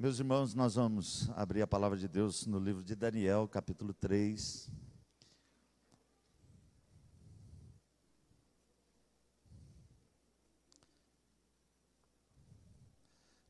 [0.00, 4.70] Meus irmãos, nós vamos abrir a palavra de Deus no livro de Daniel, capítulo 3.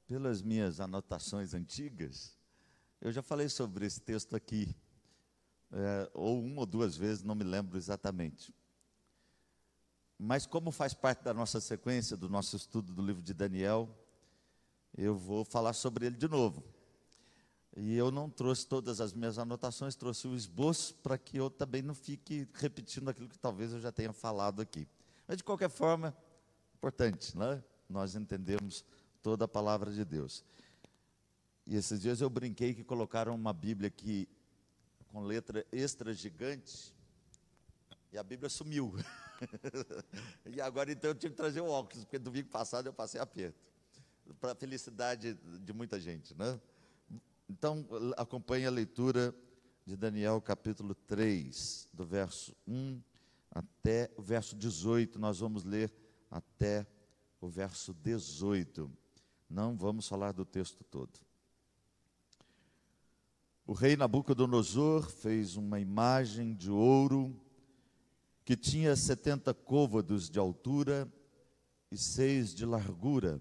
[0.07, 2.35] Pelas minhas anotações antigas,
[2.99, 4.75] eu já falei sobre esse texto aqui,
[5.71, 8.55] é, ou uma ou duas vezes, não me lembro exatamente.
[10.19, 13.95] Mas, como faz parte da nossa sequência, do nosso estudo do livro de Daniel,
[14.99, 16.65] eu vou falar sobre ele de novo.
[17.77, 21.81] E eu não trouxe todas as minhas anotações, trouxe o esboço para que eu também
[21.81, 24.89] não fique repetindo aquilo que talvez eu já tenha falado aqui.
[25.29, 26.17] Mas de qualquer forma,
[26.75, 27.63] importante, né?
[27.89, 28.85] Nós entendemos
[29.23, 30.45] toda a palavra de Deus.
[31.65, 34.29] E esses dias eu brinquei que colocaram uma Bíblia aqui
[35.13, 36.93] com letra extra gigante
[38.11, 38.93] e a Bíblia sumiu.
[40.45, 43.69] e agora então eu tive que trazer o óculos, porque domingo passado eu passei aperto
[44.35, 46.61] para a felicidade de muita gente, né?
[47.49, 49.35] Então, acompanhe a leitura
[49.87, 53.01] de Daniel capítulo 3, do verso 1
[53.51, 55.19] até o verso 18.
[55.19, 55.93] Nós vamos ler
[56.31, 56.87] até
[57.41, 58.91] o verso 18.
[59.49, 61.19] Não vamos falar do texto todo.
[63.67, 67.35] O rei Nabucodonosor fez uma imagem de ouro
[68.45, 71.11] que tinha setenta côvados de altura
[71.91, 73.41] e seis de largura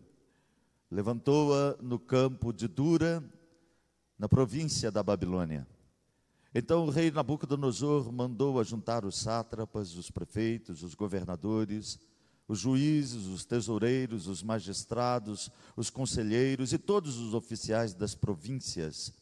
[0.90, 3.24] levantou-a no campo de Dura,
[4.18, 5.68] na província da Babilônia.
[6.56, 12.00] Então o rei Nabucodonosor mandou ajuntar os sátrapas, os prefeitos, os governadores,
[12.48, 19.14] os juízes, os tesoureiros, os magistrados, os conselheiros e todos os oficiais das províncias,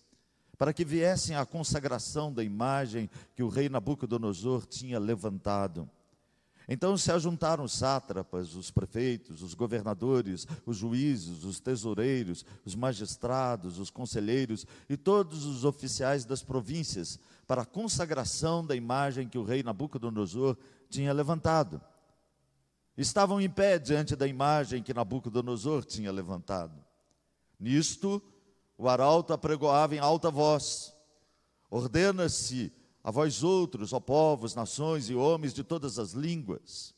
[0.57, 5.89] para que viessem à consagração da imagem que o rei Nabucodonosor tinha levantado.
[6.67, 13.77] Então se ajuntaram os sátrapas, os prefeitos, os governadores, os juízes, os tesoureiros, os magistrados,
[13.77, 19.44] os conselheiros e todos os oficiais das províncias para a consagração da imagem que o
[19.44, 20.57] rei Nabucodonosor
[20.90, 21.79] tinha levantado.
[22.97, 26.84] Estavam em pé diante da imagem que Nabucodonosor tinha levantado.
[27.59, 28.22] Nisto,
[28.78, 30.95] o arauto apregoava em alta voz:
[31.69, 32.73] Ordena-se
[33.05, 36.91] a vós outros, ó povos, nações e homens de todas as línguas.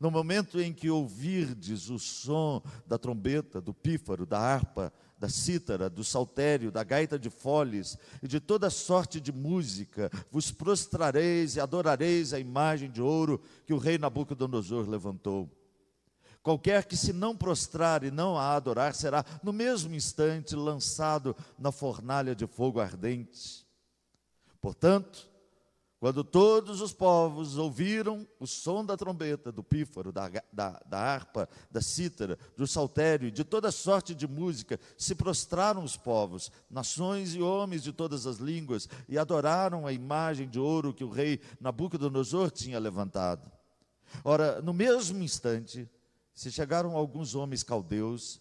[0.00, 5.90] No momento em que ouvirdes o som da trombeta, do pífaro, da harpa, da cítara,
[5.90, 11.60] do saltério, da gaita de foles e de toda sorte de música, vos prostrareis e
[11.60, 15.50] adorareis a imagem de ouro que o rei Nabucodonosor levantou.
[16.42, 21.70] Qualquer que se não prostrar e não a adorar será, no mesmo instante, lançado na
[21.70, 23.66] fornalha de fogo ardente.
[24.62, 25.30] Portanto,
[26.02, 31.48] quando todos os povos ouviram o som da trombeta, do pífaro, da, da, da harpa,
[31.70, 37.36] da cítara, do saltério e de toda sorte de música, se prostraram os povos, nações
[37.36, 41.40] e homens de todas as línguas, e adoraram a imagem de ouro que o rei
[41.60, 43.48] Nabucodonosor tinha levantado.
[44.24, 45.88] Ora, no mesmo instante,
[46.34, 48.40] se chegaram alguns homens caldeus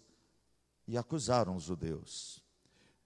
[0.88, 2.41] e acusaram os judeus.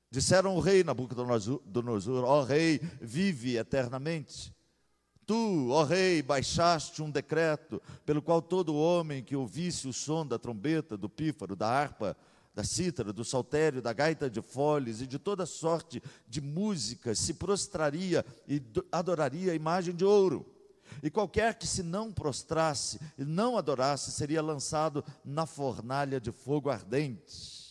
[0.10, 4.54] Disseram o rei Nabucodonosor: Ó rei, vive eternamente.
[5.26, 10.38] Tu, ó rei, baixaste um decreto pelo qual todo homem que ouvisse o som da
[10.38, 12.16] trombeta, do pífaro, da harpa,
[12.54, 17.34] da cítara, do saltério, da gaita de foles e de toda sorte de música se
[17.34, 18.62] prostraria e
[18.92, 20.46] adoraria a imagem de ouro.
[21.02, 26.70] E qualquer que se não prostrasse e não adorasse seria lançado na fornalha de fogo
[26.70, 27.65] ardente.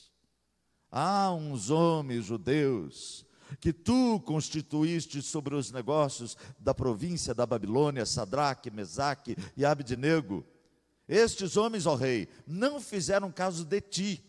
[0.96, 3.26] Há uns homens judeus
[3.60, 10.46] que tu constituíste sobre os negócios da província da Babilônia, Sadraque, Mesaque e Abednego.
[11.08, 14.24] Estes homens, ó rei, não fizeram caso de ti.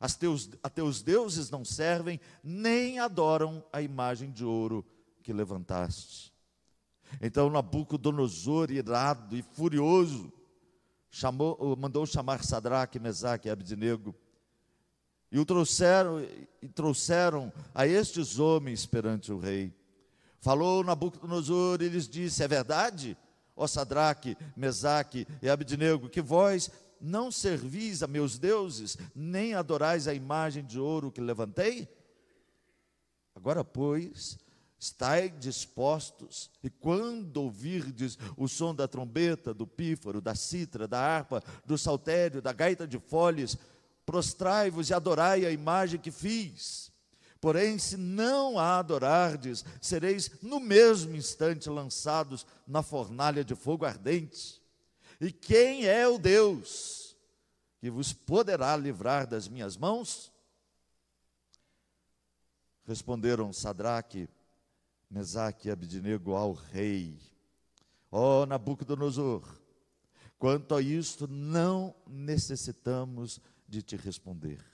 [0.00, 4.84] As teus, a teus deuses não servem, nem adoram a imagem de ouro
[5.22, 6.34] que levantaste.
[7.22, 10.32] Então Nabucodonosor, irado e furioso,
[11.08, 14.12] chamou, mandou chamar Sadraque, Mesaque e Abednego
[15.30, 16.20] e o trouxeram,
[16.62, 19.74] e trouxeram a estes homens perante o rei.
[20.40, 23.16] Falou Nabucodonosor e lhes disse: É verdade,
[23.56, 26.70] ó Sadraque, Mesaque e Abednego, que vós
[27.00, 31.88] não servis a meus deuses, nem adorais a imagem de ouro que levantei?
[33.34, 34.38] Agora, pois,
[34.78, 41.42] estai dispostos, e quando ouvirdes o som da trombeta, do pífaro, da citra, da harpa,
[41.64, 43.58] do saltério, da gaita de folhas,
[44.06, 46.92] prostrai-vos e adorai a imagem que fiz.
[47.40, 54.62] Porém, se não a adorardes, sereis no mesmo instante lançados na fornalha de fogo ardente.
[55.20, 57.16] E quem é o Deus
[57.78, 60.32] que vos poderá livrar das minhas mãos?
[62.86, 64.28] Responderam Sadraque,
[65.10, 67.18] Mesaque e Abidnego ao rei:
[68.10, 69.42] Ó oh, Nabucodonosor,
[70.38, 74.64] quanto a isto não necessitamos de te responder.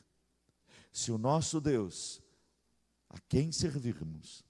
[0.92, 2.22] Se o nosso Deus,
[3.08, 4.44] a quem servirmos,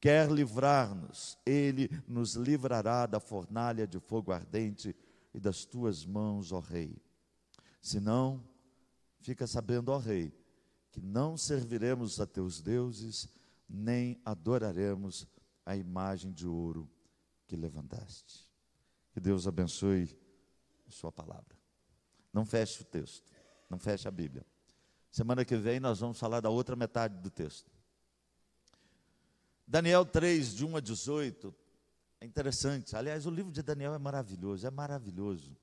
[0.00, 4.94] quer livrar-nos, ele nos livrará da fornalha de fogo ardente
[5.34, 6.96] e das tuas mãos, ó rei.
[7.80, 8.42] Se não,
[9.20, 10.32] fica sabendo, ó rei,
[10.90, 13.28] que não serviremos a teus deuses,
[13.68, 15.26] nem adoraremos
[15.66, 16.88] a imagem de ouro
[17.46, 18.48] que levantaste.
[19.12, 20.16] Que Deus abençoe
[20.86, 21.56] a sua palavra.
[22.32, 23.30] Não feche o texto,
[23.68, 24.44] não feche a Bíblia.
[25.10, 27.70] Semana que vem nós vamos falar da outra metade do texto.
[29.66, 31.54] Daniel 3, de 1 a 18,
[32.20, 32.96] é interessante.
[32.96, 35.56] Aliás, o livro de Daniel é maravilhoso, é maravilhoso.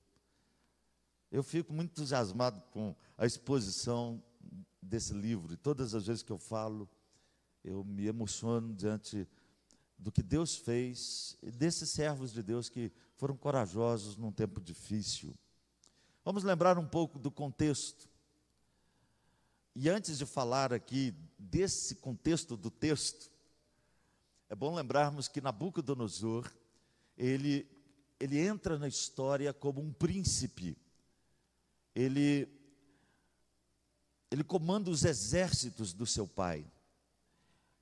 [1.31, 4.23] Eu fico muito entusiasmado com a exposição
[4.81, 6.87] desse livro, e todas as vezes que eu falo,
[7.63, 9.27] eu me emociono diante
[9.97, 15.33] do que Deus fez e desses servos de Deus que foram corajosos num tempo difícil.
[16.25, 18.09] Vamos lembrar um pouco do contexto.
[19.75, 23.29] E antes de falar aqui desse contexto do texto,
[24.49, 26.51] é bom lembrarmos que Nabucodonosor,
[27.15, 27.69] ele,
[28.19, 30.75] ele entra na história como um príncipe.
[31.93, 32.49] Ele,
[34.31, 36.65] ele comanda os exércitos do seu pai.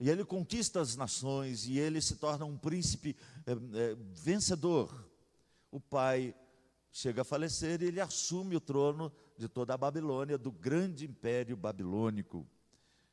[0.01, 5.09] E ele conquista as nações e ele se torna um príncipe é, é, vencedor.
[5.71, 6.35] O pai
[6.93, 11.57] chega a falecer e ele assume o trono de toda a Babilônia, do grande império
[11.57, 12.47] babilônico.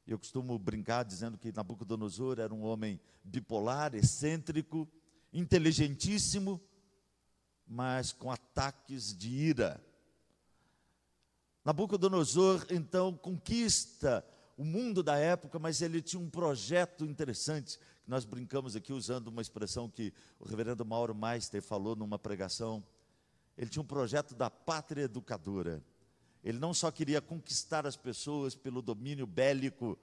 [0.06, 4.87] Eu costumo brincar dizendo que Nabucodonosor era um homem bipolar, excêntrico,
[5.32, 6.61] inteligentíssimo,
[7.67, 9.82] mas com ataques de ira.
[11.65, 14.23] Nabucodonosor então conquista
[14.59, 19.29] o mundo da época, mas ele tinha um projeto interessante, que nós brincamos aqui usando
[19.29, 22.85] uma expressão que o reverendo Mauro Meister falou numa pregação.
[23.61, 25.85] Ele tinha um projeto da pátria educadora.
[26.43, 29.99] Ele não só queria conquistar as pessoas pelo domínio bélico,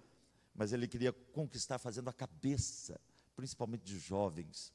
[0.53, 3.01] mas ele queria conquistar fazendo a cabeça,
[3.35, 4.71] principalmente de jovens.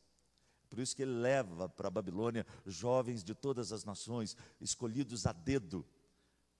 [0.68, 5.32] Por isso que ele leva para a Babilônia jovens de todas as nações, escolhidos a
[5.32, 5.86] dedo,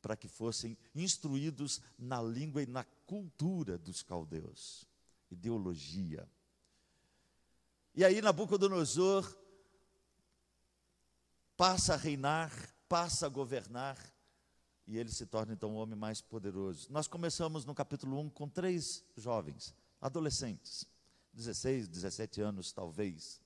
[0.01, 4.89] para que fossem instruídos na língua e na cultura dos caldeus,
[5.29, 6.25] ideologia.
[7.97, 9.42] E aí Nabucodonosor
[11.62, 12.50] passa a reinar,
[12.88, 13.97] passa a governar,
[14.85, 16.88] e ele se torna então o homem mais poderoso.
[16.91, 20.85] Nós começamos no capítulo 1 com três jovens, adolescentes,
[21.32, 23.41] 16, 17 anos talvez.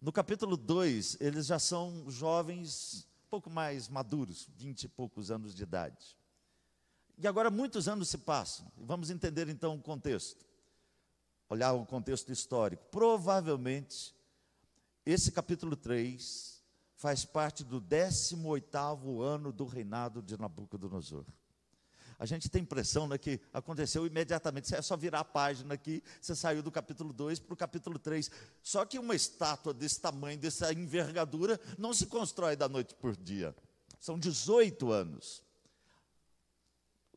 [0.00, 5.62] No capítulo 2, eles já são jovens pouco mais maduros, 20 e poucos anos de
[5.62, 6.18] idade.
[7.16, 10.44] E agora muitos anos se passam, e vamos entender então o contexto.
[11.48, 12.82] Olhar o contexto histórico.
[12.90, 14.16] Provavelmente,
[15.06, 16.59] esse capítulo 3
[17.00, 21.24] faz parte do 18º ano do reinado de Nabucodonosor.
[22.18, 24.74] A gente tem impressão né, que aconteceu imediatamente.
[24.74, 28.30] É só virar a página aqui, você saiu do capítulo 2 para o capítulo 3.
[28.62, 33.56] Só que uma estátua desse tamanho, dessa envergadura, não se constrói da noite por dia.
[33.98, 35.42] São 18 anos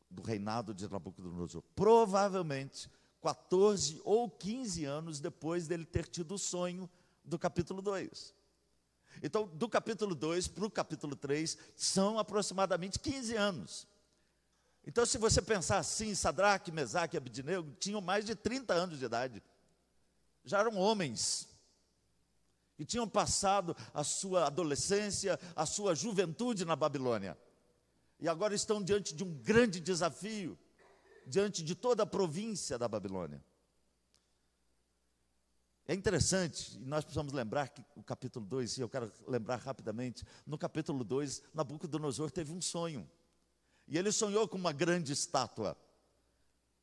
[0.08, 1.62] do reinado de Nabucodonosor.
[1.76, 6.88] Provavelmente 14 ou 15 anos depois dele ter tido o sonho
[7.22, 8.43] do capítulo 2.
[9.22, 13.86] Então, do capítulo 2 para o capítulo 3 são aproximadamente 15 anos.
[14.86, 19.04] Então, se você pensar assim, Sadraque, Mesaque e Abidineu tinham mais de 30 anos de
[19.04, 19.42] idade.
[20.44, 21.48] Já eram homens.
[22.78, 27.38] E tinham passado a sua adolescência, a sua juventude na Babilônia.
[28.20, 30.58] E agora estão diante de um grande desafio,
[31.26, 33.42] diante de toda a província da Babilônia.
[35.86, 40.24] É interessante, e nós precisamos lembrar que o capítulo 2, e eu quero lembrar rapidamente,
[40.46, 43.08] no capítulo 2, Nabucodonosor teve um sonho.
[43.86, 45.76] E ele sonhou com uma grande estátua.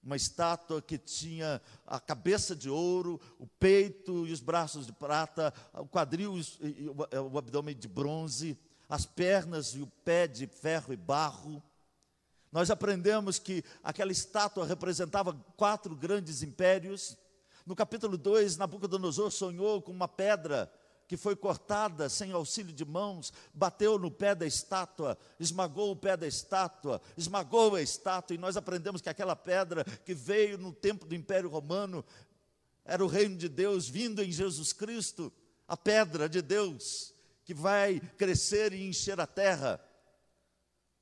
[0.04, 5.52] Uma estátua que tinha a cabeça de ouro, o peito e os braços de prata,
[5.74, 8.56] o quadril e o abdômen de bronze,
[8.88, 11.64] as pernas e o pé de ferro e barro.
[12.52, 17.18] Nós aprendemos que aquela estátua representava quatro grandes impérios.
[17.66, 20.72] No capítulo 2, Nabucodonosor sonhou com uma pedra
[21.08, 26.16] que foi cortada sem auxílio de mãos, bateu no pé da estátua, esmagou o pé
[26.16, 31.06] da estátua, esmagou a estátua, e nós aprendemos que aquela pedra que veio no tempo
[31.06, 32.06] do Império Romano
[32.86, 35.34] era o reino de Deus vindo em Jesus Cristo,
[35.68, 37.14] a pedra de Deus
[37.44, 39.84] que vai crescer e encher a terra.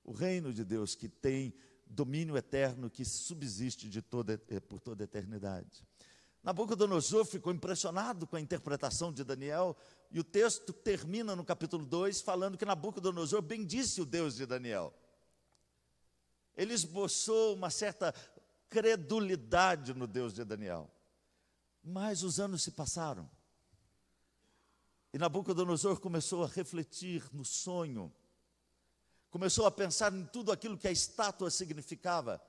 [0.03, 1.53] O reino de Deus que tem
[1.85, 4.37] domínio eterno que subsiste de toda,
[4.67, 5.87] por toda a eternidade.
[6.43, 9.75] Nabucodonosor ficou impressionado com a interpretação de Daniel,
[10.09, 14.93] e o texto termina no capítulo 2 falando que Nabucodonosor bendisse o Deus de Daniel.
[16.55, 18.13] Ele esboçou uma certa
[18.69, 20.89] credulidade no Deus de Daniel.
[21.83, 23.29] Mas os anos se passaram.
[25.13, 28.13] E Nabucodonosor começou a refletir no sonho,
[29.31, 32.41] começou a pensar em tudo aquilo que a estátua significava.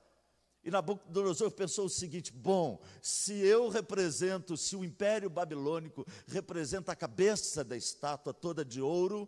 [0.63, 6.95] E Nabucodonosor pensou o seguinte: bom, se eu represento, se o império babilônico representa a
[6.95, 9.27] cabeça da estátua toda de ouro, o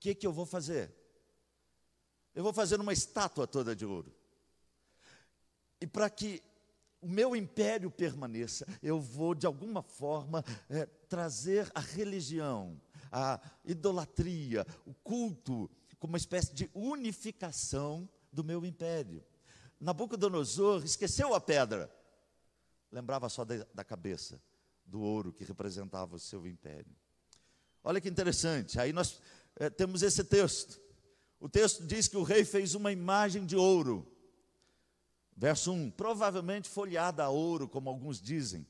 [0.00, 0.92] que, que eu vou fazer?
[2.34, 4.14] Eu vou fazer uma estátua toda de ouro.
[5.80, 6.42] E para que
[7.00, 12.80] o meu império permaneça, eu vou, de alguma forma, é, trazer a religião,
[13.12, 19.22] a idolatria, o culto, como uma espécie de unificação do meu império.
[19.84, 21.94] Nabucodonosor esqueceu a pedra,
[22.90, 24.40] lembrava só da, da cabeça,
[24.84, 26.94] do ouro que representava o seu império.
[27.82, 29.20] Olha que interessante, aí nós
[29.56, 30.80] é, temos esse texto.
[31.38, 34.10] O texto diz que o rei fez uma imagem de ouro
[35.36, 38.66] Verso 1: provavelmente folheada a ouro, como alguns dizem.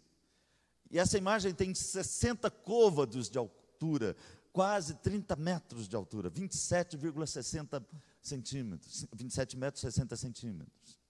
[0.90, 4.16] E essa imagem tem 60 côvados de altura,
[4.52, 7.85] quase 30 metros de altura, 27,60
[8.23, 11.03] centímetros, 27 metros e 60 centímetros.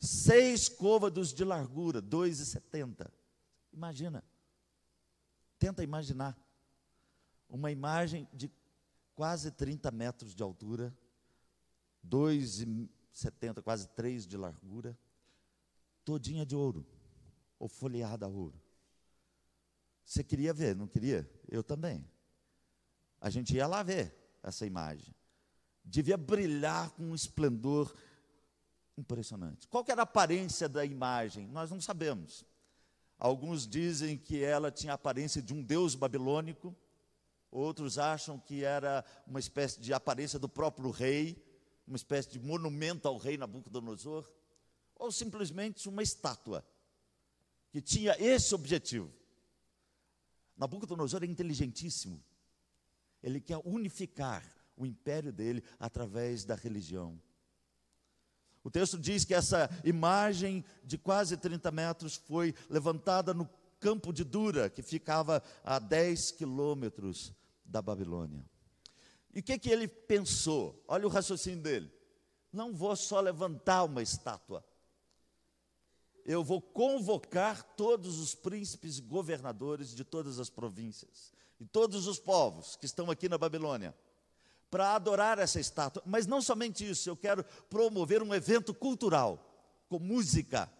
[0.00, 3.08] Seis côvados de largura, 2,70.
[3.72, 4.24] Imagina.
[5.58, 6.36] Tenta imaginar.
[7.48, 8.50] Uma imagem de
[9.14, 10.96] quase 30 metros de altura,
[12.04, 14.96] 2,70 70, quase 3 de largura,
[16.04, 16.86] todinha de ouro,
[17.58, 18.60] ou folheada a ouro.
[20.04, 21.30] Você queria ver, não queria?
[21.48, 22.08] Eu também.
[23.20, 25.14] A gente ia lá ver essa imagem.
[25.84, 27.94] Devia brilhar com um esplendor
[29.00, 29.66] impressionante.
[29.68, 31.46] Qual era a aparência da imagem?
[31.48, 32.44] Nós não sabemos.
[33.18, 36.74] Alguns dizem que ela tinha a aparência de um deus babilônico,
[37.50, 41.50] outros acham que era uma espécie de aparência do próprio rei
[41.90, 44.32] uma espécie de monumento ao rei Nabucodonosor,
[44.94, 46.64] ou simplesmente uma estátua
[47.72, 49.12] que tinha esse objetivo.
[50.56, 52.22] Nabucodonosor é inteligentíssimo.
[53.20, 54.44] Ele quer unificar
[54.76, 57.20] o império dele através da religião.
[58.62, 63.48] O texto diz que essa imagem de quase 30 metros foi levantada no
[63.78, 67.32] campo de Dura, que ficava a 10 quilômetros
[67.64, 68.44] da Babilônia.
[69.32, 70.82] E o que, que ele pensou?
[70.86, 71.90] Olha o raciocínio dele.
[72.52, 74.64] Não vou só levantar uma estátua.
[76.24, 82.18] Eu vou convocar todos os príncipes e governadores de todas as províncias e todos os
[82.18, 83.94] povos que estão aqui na Babilônia
[84.70, 86.02] para adorar essa estátua.
[86.06, 89.46] Mas não somente isso, eu quero promover um evento cultural
[89.88, 90.70] com música,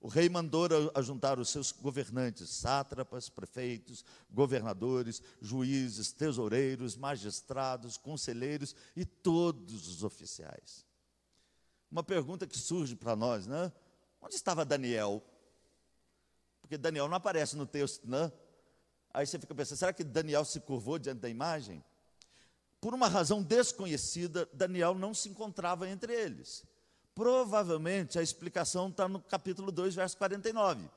[0.00, 8.76] o rei mandou a juntar os seus governantes, sátrapas, prefeitos, governadores, juízes, tesoureiros, magistrados, conselheiros
[8.94, 10.86] e todos os oficiais.
[11.90, 13.72] Uma pergunta que surge para nós, né?
[14.20, 15.22] Onde estava Daniel?
[16.60, 18.30] Porque Daniel não aparece no texto, né?
[19.12, 21.82] Aí você fica pensando, será que Daniel se curvou diante da imagem?
[22.80, 26.64] Por uma razão desconhecida, Daniel não se encontrava entre eles.
[27.14, 30.88] Provavelmente a explicação está no capítulo 2, verso 49.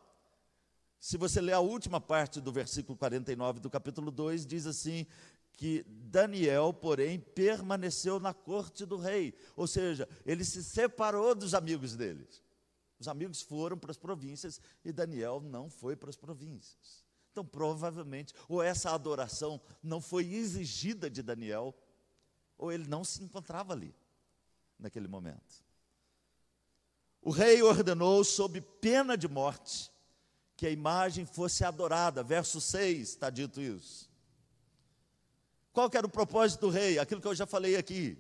[0.99, 5.07] Se você ler a última parte do versículo 49 do capítulo 2, diz assim:
[5.53, 11.95] que Daniel, porém, permaneceu na corte do rei, ou seja, ele se separou dos amigos
[11.95, 12.43] deles.
[12.99, 17.03] Os amigos foram para as províncias e Daniel não foi para as províncias.
[17.31, 21.73] Então, provavelmente, ou essa adoração não foi exigida de Daniel,
[22.57, 23.95] ou ele não se encontrava ali,
[24.77, 25.63] naquele momento.
[27.21, 29.91] O rei ordenou, sob pena de morte,
[30.57, 32.21] que a imagem fosse adorada.
[32.21, 34.09] Verso 6 está dito isso.
[35.71, 36.99] Qual que era o propósito do rei?
[36.99, 38.17] Aquilo que eu já falei aqui.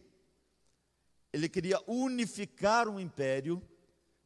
[1.33, 3.61] Ele queria unificar um império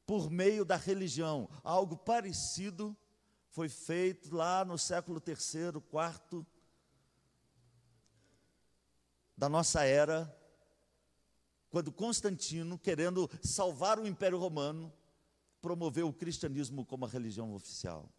[0.06, 1.50] por meio da religião.
[1.63, 2.96] Algo parecido
[3.55, 6.45] foi feito lá no século terceiro, quarto
[9.38, 10.29] da nossa era,
[11.69, 14.91] quando Constantino, querendo salvar o Império Romano,
[15.62, 18.12] promoveu o cristianismo como a religião oficial.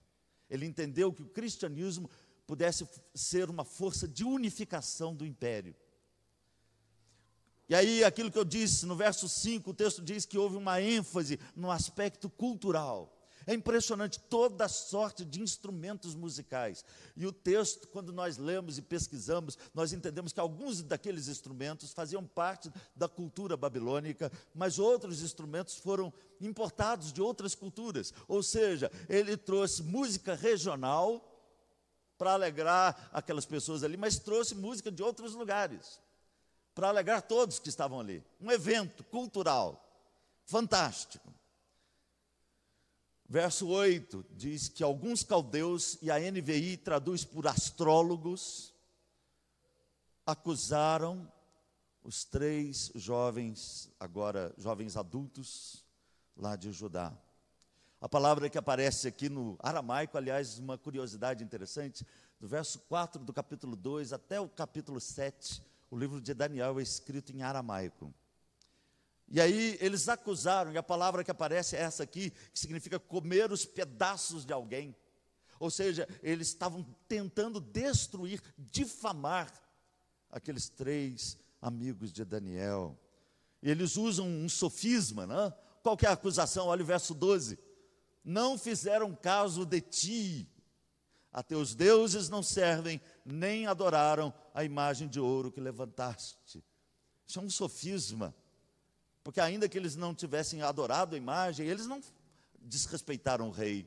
[0.48, 2.08] Ele entendeu que o cristianismo
[2.46, 5.76] pudesse ser uma força de unificação do império.
[7.68, 10.80] E aí, aquilo que eu disse no verso 5, o texto diz que houve uma
[10.80, 13.12] ênfase no aspecto cultural.
[13.46, 16.84] É impressionante toda sorte de instrumentos musicais.
[17.16, 22.26] E o texto, quando nós lemos e pesquisamos, nós entendemos que alguns daqueles instrumentos faziam
[22.26, 28.12] parte da cultura babilônica, mas outros instrumentos foram importados de outras culturas.
[28.26, 31.32] Ou seja, ele trouxe música regional
[32.18, 36.00] para alegrar aquelas pessoas ali, mas trouxe música de outros lugares
[36.74, 38.24] para alegrar todos que estavam ali.
[38.40, 39.82] Um evento cultural
[40.44, 41.32] fantástico.
[43.28, 48.72] Verso 8 diz que alguns caldeus, e a NVI traduz por astrólogos,
[50.24, 51.30] acusaram
[52.04, 55.84] os três jovens, agora jovens adultos,
[56.36, 57.12] lá de Judá.
[58.00, 62.06] A palavra que aparece aqui no aramaico, aliás, uma curiosidade interessante,
[62.38, 66.82] do verso 4 do capítulo 2 até o capítulo 7, o livro de Daniel é
[66.82, 68.14] escrito em aramaico.
[69.28, 73.50] E aí eles acusaram, e a palavra que aparece é essa aqui, que significa comer
[73.50, 74.94] os pedaços de alguém.
[75.58, 79.52] Ou seja, eles estavam tentando destruir, difamar
[80.30, 82.98] aqueles três amigos de Daniel.
[83.62, 85.52] Eles usam um sofisma, né?
[85.82, 86.66] Qual é a acusação?
[86.66, 87.58] Olha o verso 12.
[88.22, 90.48] Não fizeram caso de ti.
[91.32, 96.64] A teus deuses não servem, nem adoraram a imagem de ouro que levantaste.
[97.26, 98.34] Isso é um sofisma
[99.26, 102.00] porque ainda que eles não tivessem adorado a imagem, eles não
[102.60, 103.84] desrespeitaram o rei.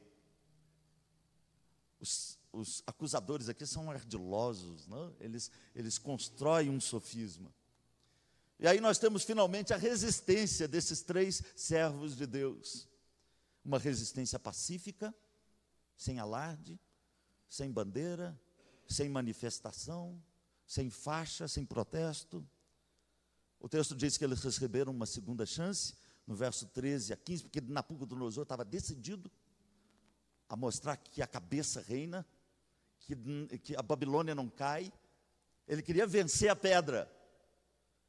[1.98, 5.16] Os, os acusadores aqui são ardilosos, não?
[5.18, 7.56] Eles, eles constroem um sofisma.
[8.60, 12.86] E aí nós temos finalmente a resistência desses três servos de Deus.
[13.64, 15.16] Uma resistência pacífica,
[15.96, 16.78] sem alarde,
[17.48, 18.38] sem bandeira,
[18.90, 20.22] sem manifestação,
[20.68, 22.46] sem faixa, sem protesto.
[23.60, 25.94] O texto diz que eles receberam uma segunda chance,
[26.26, 29.30] no verso 13 a 15, porque Nabucodonosor estava decidido
[30.48, 32.26] a mostrar que a cabeça reina,
[33.00, 33.16] que,
[33.60, 34.92] que a Babilônia não cai.
[35.68, 37.12] Ele queria vencer a pedra.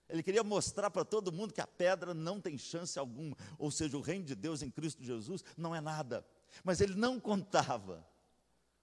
[0.09, 3.97] Ele queria mostrar para todo mundo que a pedra não tem chance alguma, ou seja,
[3.97, 6.27] o reino de Deus em Cristo Jesus não é nada.
[6.65, 8.05] Mas ele não contava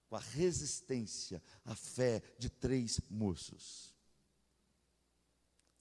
[0.08, 3.94] com a resistência, a fé de três moços.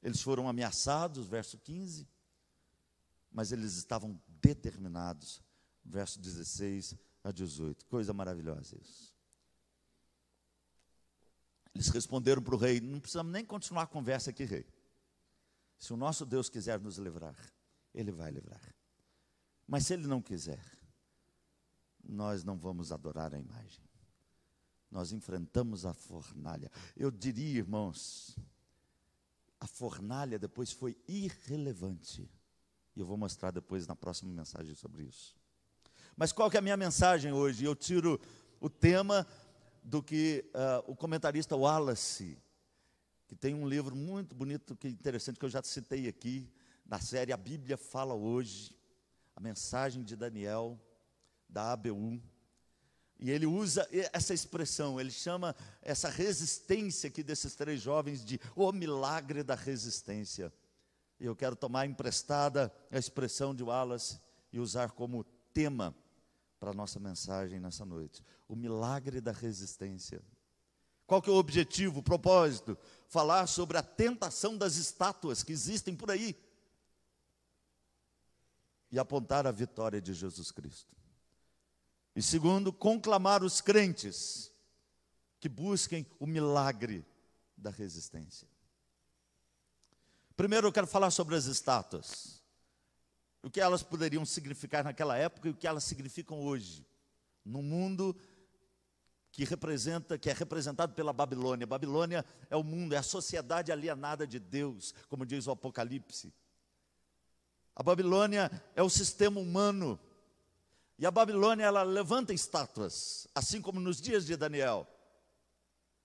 [0.08, 2.08] Eles foram ameaçados, verso 15,
[3.30, 5.44] mas eles estavam determinados,
[5.84, 7.86] verso 16 a 18.
[7.88, 9.14] Coisa maravilhosa isso.
[11.76, 14.66] Eles responderam para o rei: não precisamos nem continuar a conversa aqui, rei.
[15.78, 17.36] Se o nosso Deus quiser nos livrar,
[17.94, 18.64] ele vai livrar.
[19.68, 20.64] Mas se ele não quiser,
[22.02, 23.84] nós não vamos adorar a imagem.
[24.90, 26.72] Nós enfrentamos a fornalha.
[26.96, 28.38] Eu diria, irmãos,
[29.60, 32.30] a fornalha depois foi irrelevante.
[32.96, 35.36] E eu vou mostrar depois na próxima mensagem sobre isso.
[36.16, 37.64] Mas qual que é a minha mensagem hoje?
[37.64, 38.20] Eu tiro
[38.60, 39.26] o tema
[39.84, 42.38] do que uh, o comentarista Wallace,
[43.28, 46.52] que tem um livro muito bonito, que é interessante, que eu já citei aqui,
[46.86, 48.76] na série A Bíblia Fala Hoje,
[49.36, 50.80] a mensagem de Daniel,
[51.48, 52.22] da ABU.
[53.20, 58.72] E ele usa essa expressão, ele chama essa resistência aqui desses três jovens de o
[58.72, 60.54] milagre da resistência.
[61.20, 64.20] E eu quero tomar emprestada a expressão de Wallace
[64.54, 65.96] e usar como tema
[66.60, 68.24] para a nossa mensagem nessa noite.
[68.48, 70.22] O milagre da resistência.
[71.08, 72.78] Qual que é o objetivo, o propósito?
[73.08, 76.36] Falar sobre a tentação das estátuas que existem por aí.
[78.92, 80.97] E apontar a vitória de Jesus Cristo.
[82.18, 84.52] E segundo, conclamar os crentes
[85.40, 87.06] que busquem o milagre
[87.56, 88.48] da resistência.
[90.36, 92.42] Primeiro eu quero falar sobre as estátuas.
[93.44, 96.84] O que elas poderiam significar naquela época e o que elas significam hoje.
[97.46, 98.18] No mundo
[99.32, 101.66] que representa, que é representado pela Babilônia.
[101.66, 106.34] A Babilônia é o mundo, é a sociedade alienada de Deus, como diz o Apocalipse.
[107.76, 110.00] A Babilônia é o sistema humano
[111.00, 114.88] e a Babilônia, ela levanta estátuas, assim como nos dias de Daniel.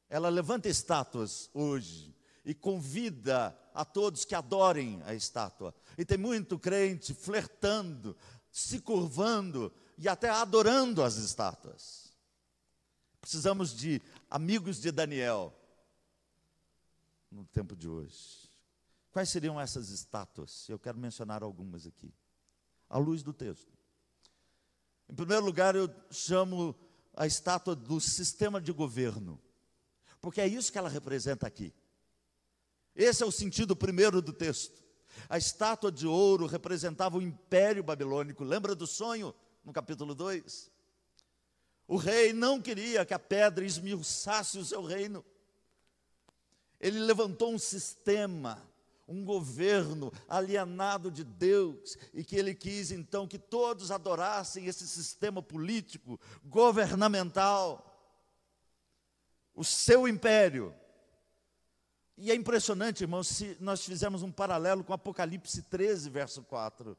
[0.09, 5.75] Ela levanta estátuas hoje e convida a todos que adorem a estátua.
[5.97, 8.15] E tem muito crente flertando,
[8.51, 12.13] se curvando e até adorando as estátuas.
[13.19, 15.59] Precisamos de amigos de Daniel
[17.31, 18.51] no tempo de hoje.
[19.11, 20.69] Quais seriam essas estátuas?
[20.69, 22.13] Eu quero mencionar algumas aqui,
[22.91, 23.82] à luz do texto.
[25.09, 26.75] Em primeiro lugar, eu chamo
[27.15, 29.41] a estátua do sistema de governo,
[30.21, 31.75] porque é isso que ela representa aqui.
[32.95, 34.83] Esse é o sentido primeiro do texto.
[35.29, 38.45] A estátua de ouro representava o império babilônico.
[38.45, 39.35] Lembra do sonho
[39.65, 40.71] no capítulo 2.
[41.87, 45.25] O rei não queria que a pedra esmiuçasse o seu reino.
[46.81, 48.63] Ele levantou um sistema,
[49.07, 55.43] um governo alienado de Deus, e que ele quis então que todos adorassem esse sistema
[55.43, 57.89] político, governamental,
[59.55, 60.75] o seu império.
[62.17, 66.97] E é impressionante, irmãos, se nós fizermos um paralelo com Apocalipse 13, verso 4.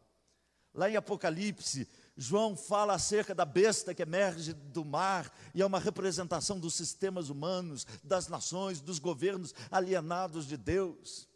[0.74, 1.88] Lá em Apocalipse,
[2.18, 7.30] João fala acerca da besta que emerge do mar, e é uma representação dos sistemas
[7.30, 11.28] humanos, das nações, dos governos alienados de Deus.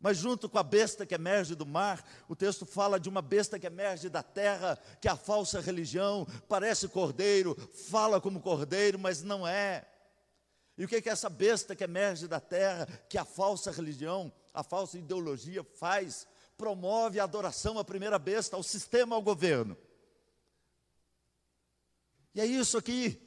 [0.00, 3.58] Mas junto com a besta que emerge do mar, o texto fala de uma besta
[3.58, 7.54] que emerge da terra, que é a falsa religião, parece cordeiro,
[7.90, 9.86] fala como cordeiro, mas não é.
[10.78, 13.70] E o que, é que essa besta que emerge da terra, que é a falsa
[13.70, 16.26] religião, a falsa ideologia faz?
[16.56, 19.76] Promove a adoração à primeira besta, ao sistema, ao governo.
[22.34, 23.20] E é isso aqui.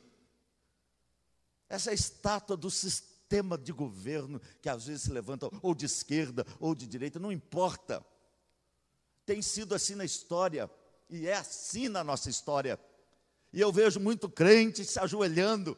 [1.69, 3.12] Essa é estátua do sistema
[3.62, 8.06] de governo que às vezes se levanta ou de esquerda ou de direita, não importa.
[9.26, 10.69] Tem sido assim na história
[11.10, 12.80] e é assim na nossa história.
[13.52, 15.78] E eu vejo muito crente se ajoelhando,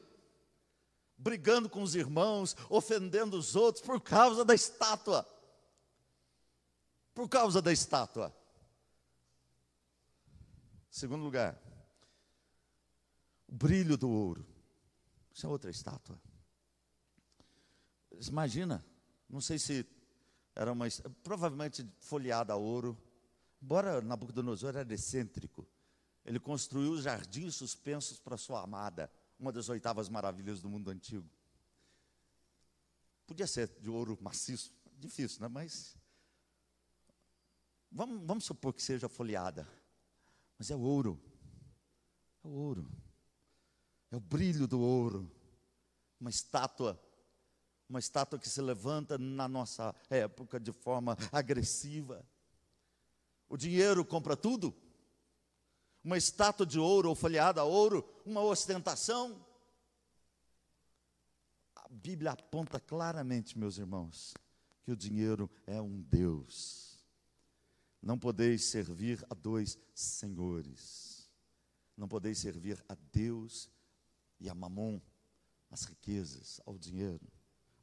[1.17, 5.27] brigando com os irmãos, ofendendo os outros por causa da estátua.
[7.13, 8.35] Por causa da estátua.
[10.89, 11.61] Segundo lugar,
[13.47, 14.45] o brilho do ouro.
[15.33, 16.19] Isso é outra estátua.
[18.29, 18.85] Imagina,
[19.29, 19.85] não sei se
[20.55, 20.85] era uma,
[21.23, 22.97] provavelmente folheada a ouro,
[23.61, 25.67] embora Nabucodonosor era excêntrico,
[26.23, 31.29] ele construiu os jardins suspensos para sua amada, uma das oitavas maravilhas do mundo antigo.
[33.27, 35.47] Podia ser de ouro maciço, difícil, né?
[35.47, 35.95] Mas
[37.91, 39.67] vamos, vamos supor que seja folheada,
[40.57, 41.19] mas é ouro,
[42.43, 42.89] é ouro
[44.11, 45.29] é o brilho do ouro.
[46.19, 46.99] Uma estátua,
[47.89, 52.25] uma estátua que se levanta na nossa época de forma agressiva.
[53.47, 54.75] O dinheiro compra tudo.
[56.03, 59.43] Uma estátua de ouro ou folheada a ouro, uma ostentação.
[61.75, 64.33] A Bíblia aponta claramente, meus irmãos,
[64.83, 66.99] que o dinheiro é um Deus.
[68.01, 71.27] Não podeis servir a dois senhores.
[71.97, 73.69] Não podeis servir a Deus
[74.39, 74.99] e a mamon,
[75.71, 77.34] as riquezas, ao dinheiro.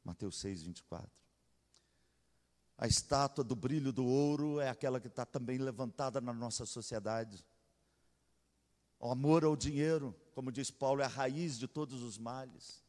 [0.03, 1.09] Mateus 6, 24.
[2.77, 7.45] A estátua do brilho do ouro é aquela que está também levantada na nossa sociedade.
[8.99, 12.83] O amor ao dinheiro, como diz Paulo, é a raiz de todos os males.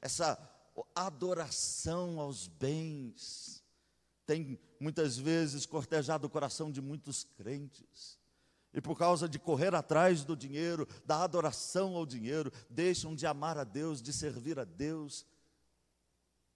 [0.00, 0.38] Essa
[0.94, 3.64] adoração aos bens
[4.26, 8.18] tem muitas vezes cortejado o coração de muitos crentes.
[8.74, 13.56] E por causa de correr atrás do dinheiro, da adoração ao dinheiro, deixam de amar
[13.56, 15.24] a Deus, de servir a Deus,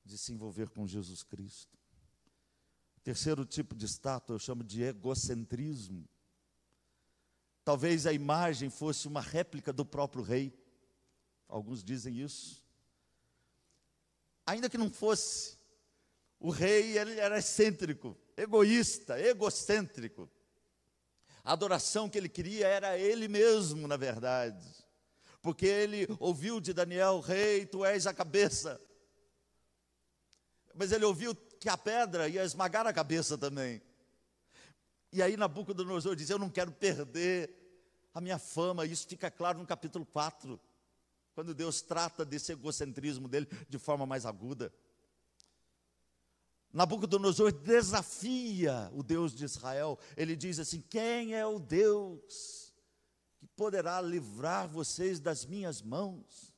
[0.04, 1.78] de se envolver com Jesus Cristo.
[3.02, 6.08] Terceiro tipo de estátua eu chamo de egocentrismo.
[7.64, 10.52] Talvez a imagem fosse uma réplica do próprio rei.
[11.48, 12.64] Alguns dizem isso.
[14.46, 15.58] Ainda que não fosse,
[16.38, 20.28] o rei ele era excêntrico, egoísta, egocêntrico.
[21.44, 24.64] A adoração que ele queria era ele mesmo, na verdade.
[25.40, 28.80] Porque ele ouviu de Daniel, rei, tu és a cabeça.
[30.74, 33.82] Mas ele ouviu que a pedra ia esmagar a cabeça também.
[35.12, 37.62] E aí Nabucodonosor diz: Eu não quero perder
[38.14, 38.86] a minha fama.
[38.86, 40.58] Isso fica claro no capítulo 4,
[41.34, 44.72] quando Deus trata desse egocentrismo dele de forma mais aguda.
[46.72, 49.98] Nabucodonosor desafia o Deus de Israel.
[50.16, 52.72] Ele diz assim: Quem é o Deus
[53.38, 56.51] que poderá livrar vocês das minhas mãos?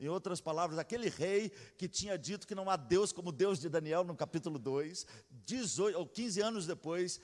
[0.00, 3.68] Em outras palavras, aquele rei que tinha dito que não há Deus como Deus de
[3.68, 5.06] Daniel no capítulo 2,
[5.44, 7.20] 18 ou 15 anos depois,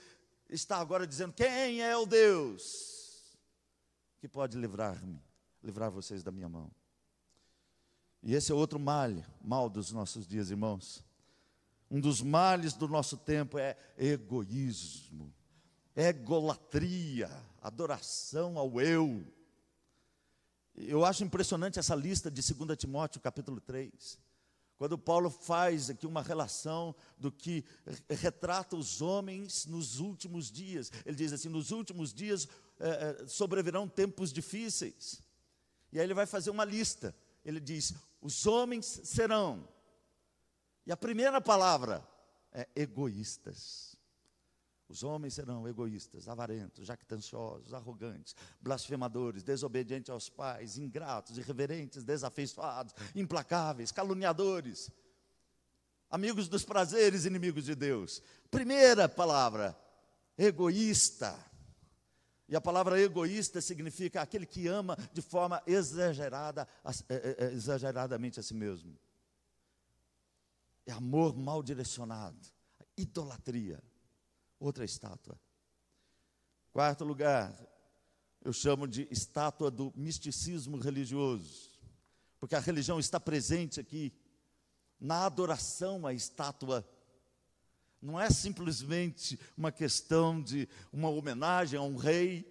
[0.47, 3.35] está agora dizendo: Quem é o Deus
[4.21, 5.19] que pode livrar-me,
[5.65, 6.71] livrar vocês da minha mão?
[8.23, 9.11] E esse é outro mal,
[9.41, 11.03] mal dos nossos dias, irmãos.
[11.91, 15.33] Um dos males do nosso tempo é egoísmo,
[15.95, 17.31] egolatria,
[17.63, 19.25] adoração ao eu.
[20.77, 24.19] Eu acho impressionante essa lista de 2 Timóteo, capítulo 3.
[24.77, 27.65] Quando Paulo faz aqui uma relação do que
[28.11, 30.93] retrata os homens nos últimos dias.
[31.07, 32.47] Ele diz assim: nos últimos dias
[32.79, 35.23] é, sobrevirão tempos difíceis.
[35.91, 37.17] E aí ele vai fazer uma lista.
[37.43, 39.67] Ele diz: os homens serão
[40.87, 42.07] e a primeira palavra
[42.53, 43.96] é egoístas.
[44.89, 53.91] Os homens serão egoístas, avarentos, jactanciosos, arrogantes, blasfemadores, desobedientes aos pais, ingratos, irreverentes, desafeiçoados, implacáveis,
[53.91, 54.91] caluniadores,
[56.09, 58.23] amigos dos prazeres, inimigos de Deus.
[58.49, 59.77] Primeira palavra,
[60.39, 61.37] egoísta.
[62.49, 66.69] E a palavra egoísta significa aquele que ama de forma exagerada,
[67.09, 68.97] é, é, é, exageradamente a si mesmo.
[70.87, 72.39] É amor mal direcionado,
[72.97, 73.83] idolatria.
[74.59, 75.39] Outra estátua.
[76.73, 77.55] Quarto lugar,
[78.45, 81.71] eu chamo de estátua do misticismo religioso,
[82.39, 84.13] porque a religião está presente aqui
[85.01, 86.87] na adoração à estátua
[88.01, 92.47] não é simplesmente uma questão de uma homenagem a um rei,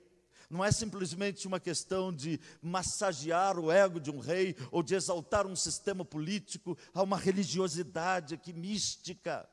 [0.50, 5.48] não é simplesmente uma questão de massagear o ego de um rei ou de exaltar
[5.48, 9.48] um sistema político, há uma religiosidade aqui mística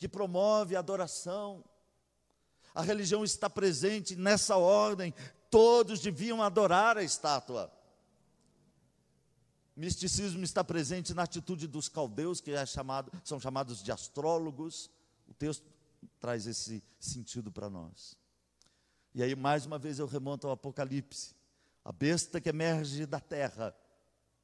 [0.00, 1.62] que promove a adoração.
[2.74, 5.14] A religião está presente nessa ordem,
[5.50, 7.70] todos deviam adorar a estátua.
[9.76, 14.90] Misticismo está presente na atitude dos caldeus, que é chamado, são chamados de astrólogos,
[15.28, 15.66] o texto
[16.18, 18.16] traz esse sentido para nós.
[19.14, 21.34] E aí, mais uma vez, eu remonto ao Apocalipse.
[21.84, 23.74] A besta que emerge da terra,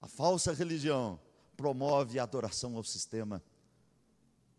[0.00, 1.20] a falsa religião,
[1.56, 3.42] promove a adoração ao sistema.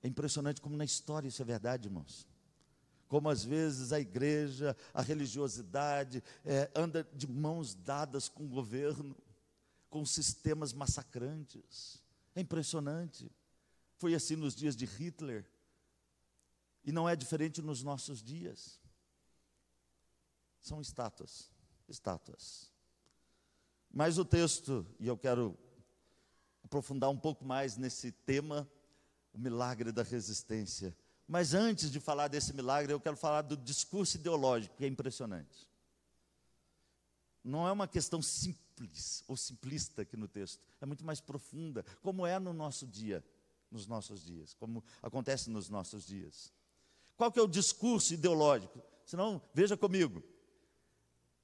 [0.03, 2.27] É impressionante como na história isso é verdade, irmãos.
[3.07, 9.15] Como às vezes a igreja, a religiosidade é, anda de mãos dadas com o governo,
[9.89, 12.03] com sistemas massacrantes.
[12.35, 13.31] É impressionante.
[13.97, 15.49] Foi assim nos dias de Hitler.
[16.83, 18.79] E não é diferente nos nossos dias.
[20.61, 21.51] São estátuas,
[21.87, 22.71] estátuas.
[23.89, 25.57] Mas o texto, e eu quero
[26.63, 28.69] aprofundar um pouco mais nesse tema,
[29.37, 30.95] o milagre da resistência.
[31.27, 35.69] Mas antes de falar desse milagre, eu quero falar do discurso ideológico, que é impressionante.
[37.43, 42.25] Não é uma questão simples ou simplista aqui no texto, é muito mais profunda, como
[42.25, 43.23] é no nosso dia,
[43.69, 46.51] nos nossos dias, como acontece nos nossos dias.
[47.15, 48.81] Qual que é o discurso ideológico?
[49.05, 50.23] Senão, veja comigo.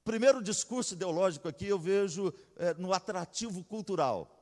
[0.04, 4.33] Primeiro discurso ideológico aqui eu vejo é, no atrativo cultural.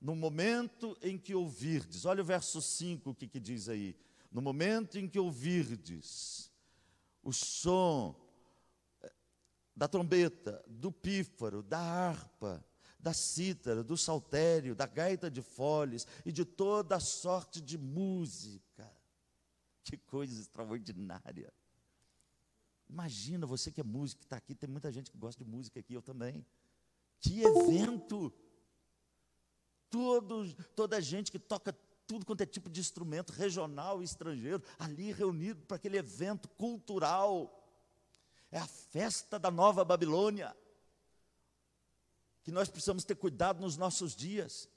[0.00, 3.96] No momento em que ouvirdes, olha o verso 5 o que, que diz aí.
[4.30, 6.50] No momento em que ouvirdes
[7.22, 8.14] o som
[9.02, 9.12] é,
[9.74, 12.64] da trombeta, do pífaro, da harpa,
[12.98, 18.92] da cítara, do saltério, da gaita de foles e de toda sorte de música.
[19.82, 21.52] Que coisa extraordinária.
[22.88, 25.80] Imagina você que é músico, que está aqui, tem muita gente que gosta de música
[25.80, 26.44] aqui, eu também.
[27.20, 28.32] Que evento!
[29.90, 31.72] Todos, toda gente que toca
[32.06, 37.64] tudo quanto é tipo de instrumento, regional e estrangeiro, ali reunido para aquele evento cultural.
[38.50, 40.56] É a festa da Nova Babilônia.
[42.44, 44.68] Que nós precisamos ter cuidado nos nossos dias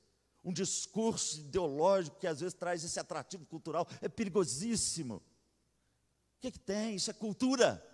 [0.43, 5.15] um discurso ideológico que às vezes traz esse atrativo cultural, é perigosíssimo.
[5.15, 6.95] O que, é que tem?
[6.95, 7.85] Isso é cultura.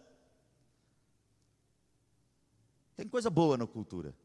[2.95, 4.15] Tem coisa boa na cultura,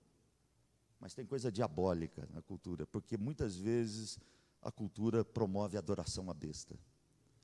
[1.01, 4.19] mas tem coisa diabólica na cultura, porque muitas vezes
[4.63, 6.79] a cultura promove a adoração à besta,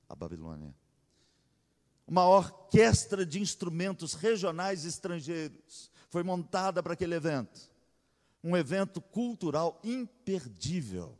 [0.09, 0.75] a Babilônia.
[2.07, 7.75] Uma orquestra de instrumentos regionais estrangeiros foi montada para aquele evento
[8.47, 11.19] um evento cultural imperdível.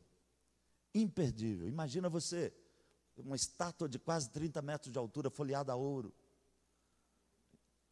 [0.95, 1.67] Imperdível.
[1.67, 2.55] Imagina você,
[3.17, 6.15] uma estátua de quase 30 metros de altura, folheada a ouro.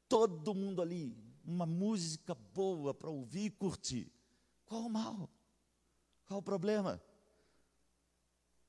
[0.08, 4.08] Todo mundo ali, uma música boa para ouvir e curtir.
[4.66, 5.30] Qual o mal?
[6.26, 7.02] Qual o problema?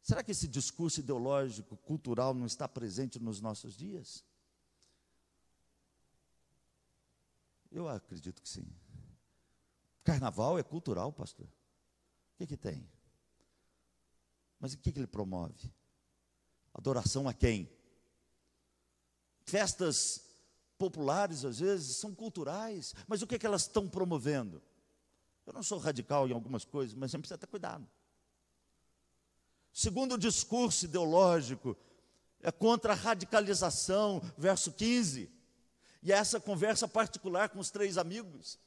[0.01, 4.23] Será que esse discurso ideológico, cultural, não está presente nos nossos dias?
[7.71, 8.67] Eu acredito que sim.
[10.03, 11.47] Carnaval é cultural, pastor.
[11.47, 12.87] O que, que tem?
[14.59, 15.73] Mas o que, que ele promove?
[16.73, 17.69] Adoração a quem?
[19.43, 20.23] Festas
[20.77, 24.61] populares, às vezes, são culturais, mas o que, que elas estão promovendo?
[25.45, 27.87] Eu não sou radical em algumas coisas, mas sempre precisa ter cuidado.
[29.71, 31.77] Segundo o discurso ideológico,
[32.41, 35.29] é contra a radicalização, verso 15.
[36.01, 38.59] E é essa conversa particular com os três amigos.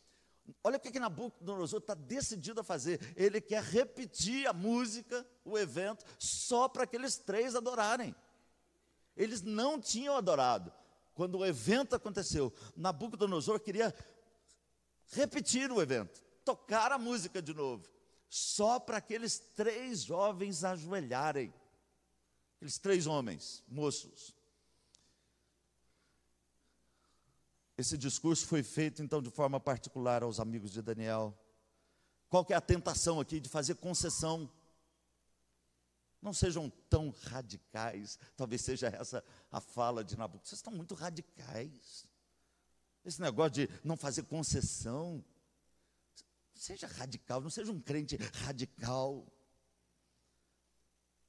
[0.65, 3.15] Olha o que, que Nabucodonosor está decidido a fazer.
[3.17, 8.15] Ele quer repetir a música, o evento, só para aqueles três adorarem.
[9.17, 10.73] Eles não tinham adorado.
[11.15, 13.95] Quando o evento aconteceu, Nabucodonosor queria
[15.11, 17.87] repetir o evento, tocar a música de novo,
[18.27, 21.53] só para aqueles três jovens ajoelharem.
[22.57, 24.35] Aqueles três homens, moços.
[27.77, 31.39] Esse discurso foi feito então de forma particular aos amigos de Daniel.
[32.31, 34.51] Qual que é a tentação aqui de fazer concessão?
[36.21, 38.19] Não sejam tão radicais.
[38.39, 40.49] Talvez seja essa a fala de Nabucodonosor.
[40.49, 42.09] Vocês estão muito radicais.
[43.05, 45.23] Esse negócio de não fazer concessão.
[46.59, 49.25] Seja radical, não seja um crente radical.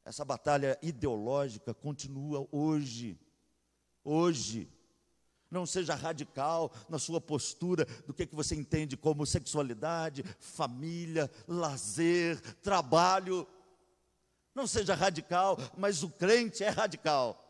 [0.04, 3.15] Essa batalha ideológica continua hoje.
[4.04, 4.68] Hoje.
[5.52, 12.42] Não seja radical na sua postura do que, que você entende como sexualidade, família, lazer,
[12.63, 13.48] trabalho.
[14.56, 17.46] Não seja radical, mas o crente é radical.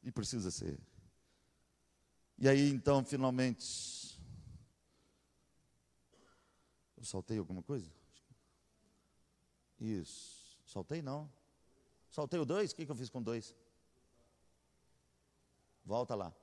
[0.00, 0.78] E precisa ser.
[2.38, 4.03] E aí, então, finalmente.
[7.04, 7.92] Eu saltei alguma coisa?
[9.78, 10.58] Isso.
[10.64, 11.30] Saltei não.
[12.08, 12.72] Saltei o dois?
[12.72, 13.54] O que, que eu fiz com dois?
[15.84, 16.34] Volta lá.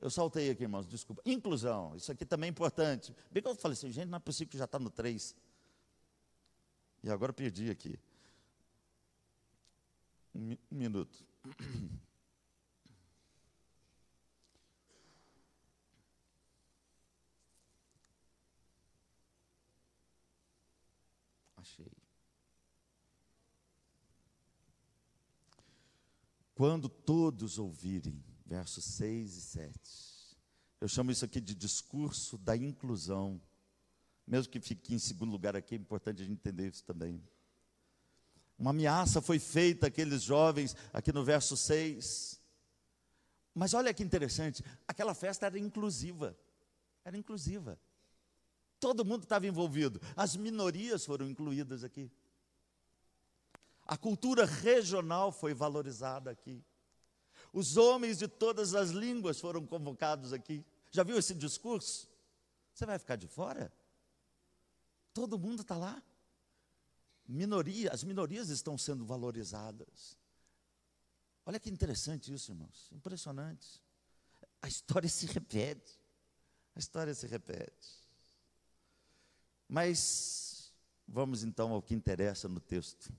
[0.00, 1.20] Eu saltei aqui, irmãos, desculpa.
[1.26, 3.12] Inclusão, isso aqui também é importante.
[3.32, 5.34] Bem que eu falei assim, gente, não é possível que já está no 3.
[7.02, 7.98] E agora perdi aqui.
[10.32, 11.26] Um, um minuto.
[21.64, 21.90] Achei.
[26.54, 30.36] Quando todos ouvirem, versos 6 e 7.
[30.78, 33.40] Eu chamo isso aqui de discurso da inclusão.
[34.26, 37.26] Mesmo que fique em segundo lugar aqui, é importante a gente entender isso também.
[38.58, 42.42] Uma ameaça foi feita àqueles jovens, aqui no verso 6.
[43.54, 46.38] Mas olha que interessante, aquela festa era inclusiva.
[47.06, 47.80] Era inclusiva.
[48.84, 49.98] Todo mundo estava envolvido.
[50.14, 52.12] As minorias foram incluídas aqui.
[53.86, 56.62] A cultura regional foi valorizada aqui.
[57.50, 60.62] Os homens de todas as línguas foram convocados aqui.
[60.90, 62.10] Já viu esse discurso?
[62.74, 63.72] Você vai ficar de fora?
[65.14, 66.02] Todo mundo está lá.
[67.26, 70.14] Minoria, as minorias estão sendo valorizadas.
[71.46, 72.90] Olha que interessante isso, irmãos.
[72.92, 73.82] Impressionante.
[74.60, 75.98] A história se repete.
[76.76, 78.03] A história se repete.
[79.68, 80.72] Mas
[81.06, 83.12] vamos então ao que interessa no texto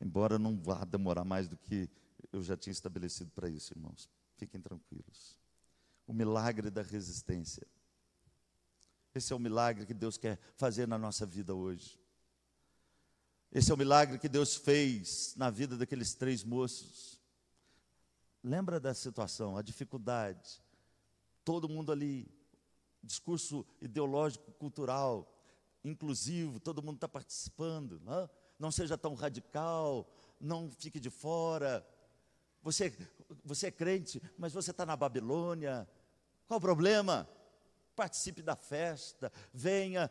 [0.00, 1.88] embora não vá demorar mais do que
[2.32, 4.08] eu já tinha estabelecido para isso, irmãos.
[4.36, 5.38] Fiquem tranquilos.
[6.06, 7.66] O milagre da resistência.
[9.14, 11.98] Esse é o milagre que Deus quer fazer na nossa vida hoje.
[13.52, 17.20] Esse é o milagre que Deus fez na vida daqueles três moços.
[18.42, 20.62] Lembra da situação, a dificuldade.
[21.44, 22.32] Todo mundo ali,
[23.02, 25.32] discurso ideológico, cultural,
[25.84, 28.00] inclusivo, todo mundo está participando.
[28.04, 28.24] Não?
[28.24, 28.30] É?
[28.60, 30.06] não seja tão radical,
[30.38, 31.84] não fique de fora.
[32.62, 32.94] Você,
[33.42, 35.88] você é crente, mas você está na Babilônia.
[36.46, 37.26] Qual o problema?
[37.96, 40.10] Participe da festa, venha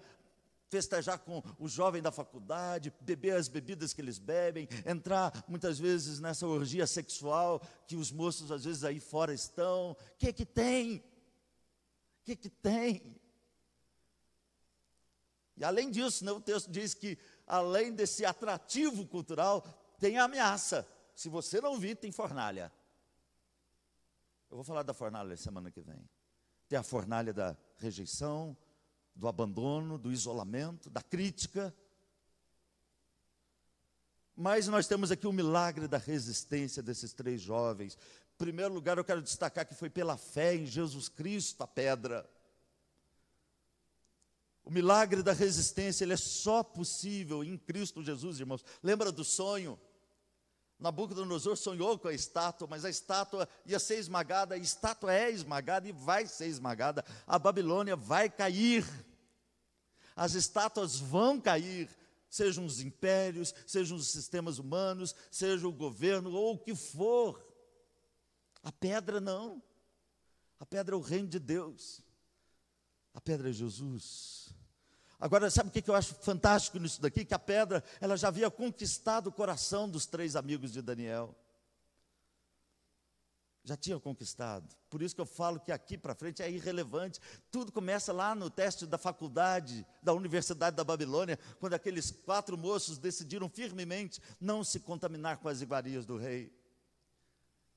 [0.68, 6.20] festejar com o jovem da faculdade, beber as bebidas que eles bebem, entrar muitas vezes
[6.20, 9.92] nessa orgia sexual que os moços às vezes aí fora estão.
[9.92, 11.04] O que que tem?
[12.30, 13.20] Que que tem?
[15.58, 19.64] E além disso, né, o texto diz que além desse atrativo cultural,
[20.00, 20.88] tem ameaça.
[21.16, 22.72] Se você não vir, tem fornalha.
[24.48, 26.08] Eu vou falar da fornalha semana que vem.
[26.68, 28.56] Tem a fornalha da rejeição,
[29.16, 31.76] do abandono, do isolamento, da crítica.
[34.36, 37.98] Mas nós temos aqui o milagre da resistência desses três jovens.
[38.40, 42.28] Primeiro lugar, eu quero destacar que foi pela fé em Jesus Cristo a pedra.
[44.64, 48.64] O milagre da resistência, ele é só possível em Cristo Jesus, irmãos.
[48.82, 49.78] Lembra do sonho?
[50.80, 55.90] Nabucodonosor sonhou com a estátua, mas a estátua ia ser esmagada, a estátua é esmagada
[55.90, 57.04] e vai ser esmagada.
[57.28, 58.86] A Babilônia vai cair.
[60.16, 61.90] As estátuas vão cair,
[62.30, 67.49] sejam os impérios, sejam os sistemas humanos, seja o governo ou o que for.
[68.64, 69.62] A pedra não.
[70.60, 72.02] A pedra é o reino de Deus.
[73.14, 74.54] A pedra é Jesus.
[75.20, 77.26] Agora, sabe o que eu acho fantástico nisso daqui?
[77.26, 81.36] Que a pedra, ela já havia conquistado o coração dos três amigos de Daniel.
[83.64, 84.74] Já tinha conquistado.
[84.90, 87.20] Por isso que eu falo que aqui para frente é irrelevante.
[87.52, 92.98] Tudo começa lá no teste da faculdade, da Universidade da Babilônia, quando aqueles quatro moços
[92.98, 96.58] decidiram firmemente não se contaminar com as iguarias do rei.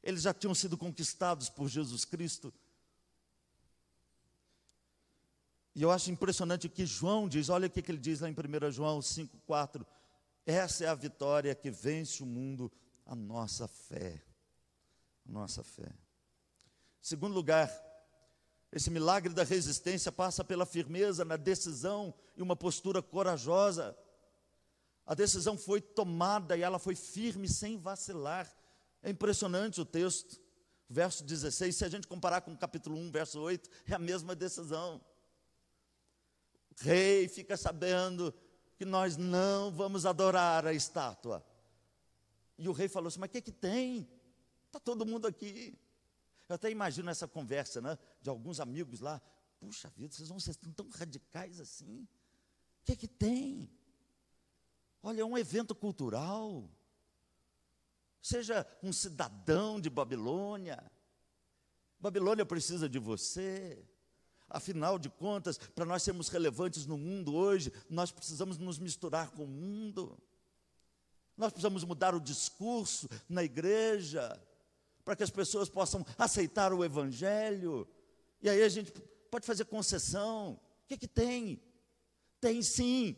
[0.03, 2.53] Eles já tinham sido conquistados por Jesus Cristo
[5.75, 8.35] E eu acho impressionante o que João diz, olha o que ele diz lá em
[8.35, 9.85] 1 João 5,4.
[10.45, 12.71] Essa é a vitória que vence o mundo,
[13.07, 14.23] a nossa fé.
[15.27, 15.91] A nossa fé.
[17.01, 17.71] Segundo lugar,
[18.71, 23.97] esse milagre da resistência passa pela firmeza na decisão e uma postura corajosa.
[25.07, 28.53] A decisão foi tomada e ela foi firme, sem vacilar.
[29.03, 30.41] É impressionante o texto.
[30.89, 34.35] Verso 16, se a gente comparar com o capítulo 1, verso 8, é a mesma
[34.35, 35.01] decisão.
[36.71, 38.33] O rei fica sabendo
[38.77, 41.45] que nós não vamos adorar a estátua.
[42.59, 44.07] E o rei falou assim: Mas o que, que tem?
[44.67, 45.79] Está todo mundo aqui.
[46.49, 47.99] Eu até imagino essa conversa, né?
[48.21, 49.21] De alguns amigos lá.
[49.59, 52.07] Puxa vida, vocês vão ser tão radicais assim.
[52.81, 53.71] O que é que tem?
[55.03, 56.69] Olha, é um evento cultural.
[58.23, 60.81] Seja um cidadão de Babilônia.
[61.99, 63.85] Babilônia precisa de você.
[64.49, 69.45] Afinal de contas, para nós sermos relevantes no mundo hoje, nós precisamos nos misturar com
[69.45, 70.17] o mundo.
[71.37, 74.41] Nós precisamos mudar o discurso na igreja
[75.05, 77.89] para que as pessoas possam aceitar o Evangelho.
[78.41, 78.93] E aí a gente
[79.31, 80.61] pode fazer concessão.
[80.85, 81.61] O que, que tem?
[82.41, 83.17] Tem sim.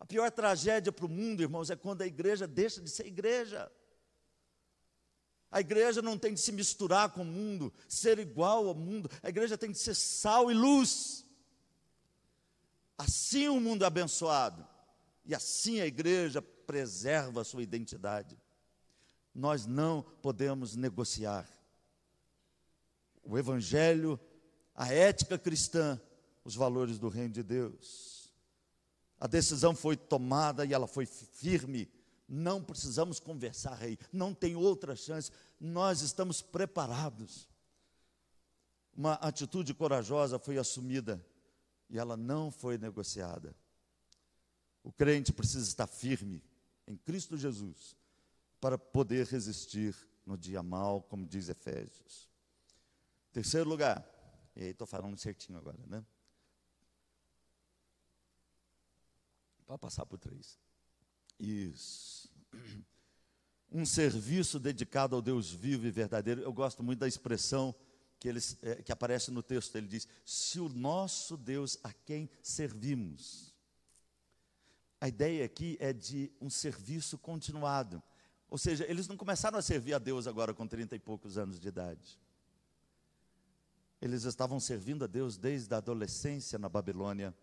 [0.00, 3.70] A pior tragédia para o mundo, irmãos, é quando a igreja deixa de ser igreja.
[5.50, 9.10] A igreja não tem de se misturar com o mundo, ser igual ao mundo.
[9.22, 11.24] A igreja tem de ser sal e luz.
[12.96, 14.66] Assim o mundo é abençoado.
[15.24, 18.38] E assim a igreja preserva a sua identidade
[19.38, 21.48] nós não podemos negociar.
[23.22, 24.18] O Evangelho,
[24.74, 26.00] a ética cristã,
[26.44, 28.17] os valores do reino de Deus.
[29.20, 31.90] A decisão foi tomada e ela foi firme.
[32.28, 35.30] Não precisamos conversar, rei, não tem outra chance.
[35.58, 37.48] Nós estamos preparados.
[38.94, 41.24] Uma atitude corajosa foi assumida
[41.88, 43.54] e ela não foi negociada.
[44.82, 46.42] O crente precisa estar firme
[46.86, 47.96] em Cristo Jesus
[48.60, 49.94] para poder resistir
[50.26, 52.28] no dia mal, como diz Efésios.
[53.32, 54.04] Terceiro lugar,
[54.56, 56.04] e aí estou falando certinho agora, né?
[59.68, 60.58] Pode passar por três.
[61.38, 62.28] Isso.
[63.70, 66.40] Um serviço dedicado ao Deus vivo e verdadeiro.
[66.40, 67.74] Eu gosto muito da expressão
[68.18, 69.76] que, ele, é, que aparece no texto.
[69.76, 73.54] Ele diz: Se o nosso Deus a quem servimos.
[74.98, 78.02] A ideia aqui é de um serviço continuado.
[78.48, 81.60] Ou seja, eles não começaram a servir a Deus agora com trinta e poucos anos
[81.60, 82.18] de idade.
[84.00, 87.36] Eles estavam servindo a Deus desde a adolescência na Babilônia.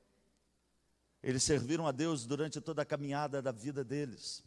[1.25, 4.43] Eles serviram a Deus durante toda a caminhada da vida deles.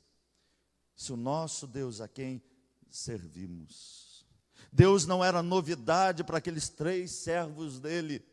[0.94, 2.40] Se o nosso Deus a quem
[2.88, 4.24] servimos.
[4.72, 8.24] Deus não era novidade para aqueles três servos dele.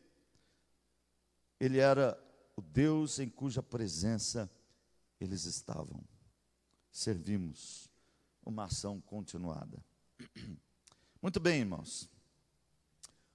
[1.59, 2.15] Ele era
[2.55, 4.47] o Deus em cuja presença
[5.19, 6.03] eles estavam.
[6.91, 7.89] Servimos
[8.45, 9.83] uma ação continuada.
[11.19, 12.07] Muito bem, irmãos.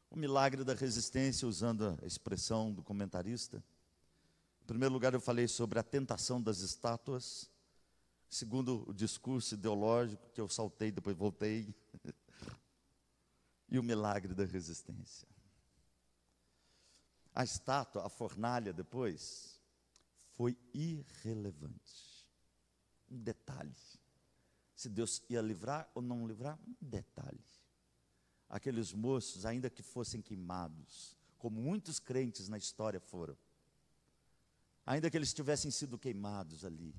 [0.08, 3.60] O milagre da resistência, usando a expressão do comentarista.
[4.70, 7.50] Primeiro lugar, eu falei sobre a tentação das estátuas.
[8.28, 11.74] Segundo, o discurso ideológico, que eu saltei, depois voltei.
[13.68, 15.26] e o milagre da resistência.
[17.34, 19.60] A estátua, a fornalha, depois,
[20.36, 22.28] foi irrelevante.
[23.10, 23.74] Um detalhe
[24.76, 27.44] se Deus ia livrar ou não livrar, um detalhe.
[28.48, 33.36] Aqueles moços, ainda que fossem queimados, como muitos crentes na história foram,
[34.86, 36.94] ainda que eles tivessem sido queimados ali,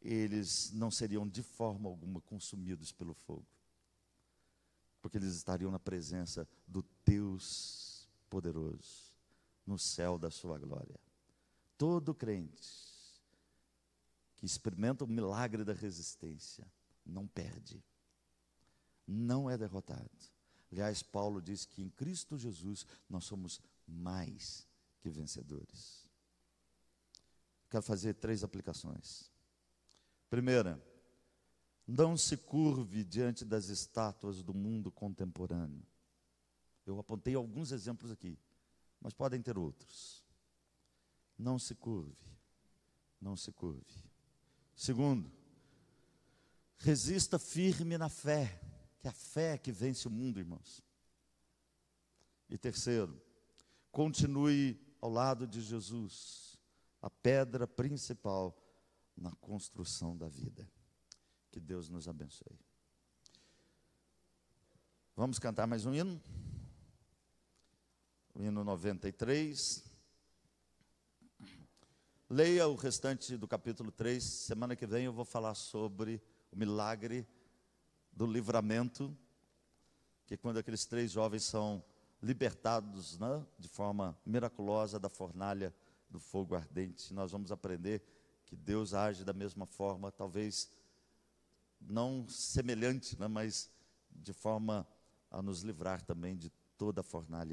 [0.00, 3.46] eles não seriam de forma alguma consumidos pelo fogo,
[5.00, 9.12] porque eles estariam na presença do Deus poderoso,
[9.66, 10.98] no céu da sua glória.
[11.76, 12.88] Todo crente
[14.36, 16.66] que experimenta o milagre da resistência,
[17.04, 17.82] não perde,
[19.06, 20.10] não é derrotado.
[20.70, 24.66] Aliás, Paulo diz que em Cristo Jesus nós somos mais
[25.00, 26.07] que vencedores.
[27.68, 29.30] Quero fazer três aplicações.
[30.30, 30.82] Primeira,
[31.86, 35.86] não se curve diante das estátuas do mundo contemporâneo.
[36.84, 38.38] Eu apontei alguns exemplos aqui,
[39.00, 40.24] mas podem ter outros.
[41.38, 42.16] Não se curve,
[43.20, 43.84] não se curve.
[44.74, 45.30] Segundo,
[46.78, 48.60] resista firme na fé,
[48.98, 50.82] que é a fé que vence o mundo, irmãos.
[52.48, 53.20] E terceiro,
[53.90, 56.47] continue ao lado de Jesus,
[57.00, 58.56] a pedra principal
[59.16, 60.68] na construção da vida.
[61.50, 62.58] Que Deus nos abençoe.
[65.16, 66.20] Vamos cantar mais um hino?
[68.34, 69.84] O hino 93.
[72.30, 74.22] Leia o restante do capítulo 3.
[74.22, 76.22] Semana que vem eu vou falar sobre
[76.52, 77.26] o milagre
[78.12, 79.16] do livramento
[80.28, 81.82] que quando aqueles três jovens são
[82.22, 85.74] libertados né, de forma miraculosa da fornalha
[86.10, 88.02] do fogo ardente, nós vamos aprender
[88.44, 90.70] que Deus age da mesma forma, talvez
[91.80, 93.70] não semelhante, né, mas
[94.10, 94.86] de forma
[95.30, 97.46] a nos livrar também de toda a fornalha